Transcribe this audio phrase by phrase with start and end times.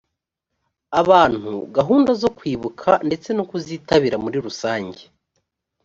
[1.01, 5.01] abantu gahunda zo kwibuka ndetse no kuzitabira muri rusange